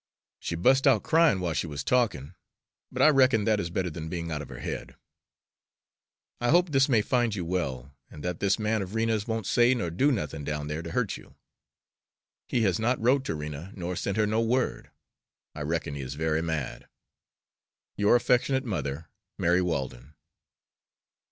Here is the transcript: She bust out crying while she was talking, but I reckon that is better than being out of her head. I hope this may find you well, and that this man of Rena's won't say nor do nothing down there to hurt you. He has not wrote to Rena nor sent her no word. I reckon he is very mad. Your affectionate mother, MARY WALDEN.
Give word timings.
She 0.39 0.55
bust 0.55 0.87
out 0.87 1.03
crying 1.03 1.39
while 1.39 1.53
she 1.53 1.67
was 1.67 1.83
talking, 1.83 2.33
but 2.91 3.03
I 3.03 3.09
reckon 3.09 3.43
that 3.45 3.59
is 3.59 3.69
better 3.69 3.91
than 3.91 4.09
being 4.09 4.31
out 4.31 4.41
of 4.41 4.49
her 4.49 4.57
head. 4.57 4.95
I 6.39 6.49
hope 6.49 6.71
this 6.71 6.89
may 6.89 7.03
find 7.03 7.35
you 7.35 7.45
well, 7.45 7.93
and 8.09 8.23
that 8.23 8.39
this 8.39 8.57
man 8.57 8.81
of 8.81 8.95
Rena's 8.95 9.27
won't 9.27 9.45
say 9.45 9.75
nor 9.75 9.91
do 9.91 10.11
nothing 10.11 10.43
down 10.43 10.69
there 10.69 10.81
to 10.81 10.89
hurt 10.89 11.17
you. 11.17 11.35
He 12.47 12.63
has 12.63 12.79
not 12.79 12.99
wrote 12.99 13.23
to 13.25 13.35
Rena 13.35 13.73
nor 13.75 13.95
sent 13.95 14.17
her 14.17 14.25
no 14.25 14.41
word. 14.41 14.89
I 15.53 15.61
reckon 15.61 15.93
he 15.93 16.01
is 16.01 16.15
very 16.15 16.41
mad. 16.41 16.87
Your 17.95 18.15
affectionate 18.15 18.65
mother, 18.65 19.07
MARY 19.37 19.61
WALDEN. 19.61 20.15